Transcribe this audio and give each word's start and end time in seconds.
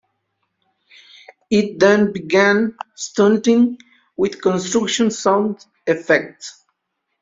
It 1.51 1.77
then 1.77 2.11
began 2.11 2.75
stunting 2.95 3.77
with 4.17 4.41
construction 4.41 5.11
sound 5.11 5.63
effects. 5.85 6.65